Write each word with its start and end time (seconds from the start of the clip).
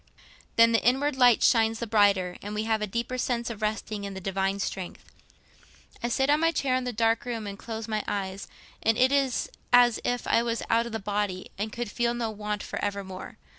Then 0.55 0.71
the 0.71 0.83
inward 0.83 1.15
light 1.15 1.43
shines 1.43 1.77
the 1.77 1.85
brighter, 1.85 2.35
and 2.41 2.55
we 2.55 2.63
have 2.63 2.81
a 2.81 2.87
deeper 2.87 3.19
sense 3.19 3.51
of 3.51 3.61
resting 3.61 4.03
on 4.03 4.15
the 4.15 4.19
Divine 4.19 4.57
strength. 4.59 5.11
I 6.01 6.07
sit 6.09 6.27
on 6.27 6.39
my 6.39 6.51
chair 6.51 6.75
in 6.75 6.85
the 6.85 6.91
dark 6.91 7.23
room 7.23 7.45
and 7.45 7.53
close 7.55 7.87
my 7.87 8.03
eyes, 8.07 8.47
and 8.81 8.97
it 8.97 9.11
is 9.11 9.47
as 9.71 9.99
if 10.03 10.25
I 10.25 10.41
was 10.41 10.63
out 10.71 10.87
of 10.87 10.91
the 10.91 10.97
body 10.99 11.51
and 11.55 11.71
could 11.71 11.91
feel 11.91 12.15
no 12.15 12.31
want 12.31 12.63
for 12.63 12.83
evermore. 12.83 13.37